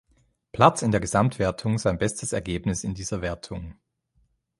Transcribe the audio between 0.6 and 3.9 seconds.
in der Gesamtwertung sein bestes Ergebnis in dieser Wertung.